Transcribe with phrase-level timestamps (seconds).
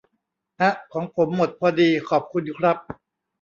[0.59, 2.77] อ๊ะ ของผมหมดพอดี ขอบคุณครับ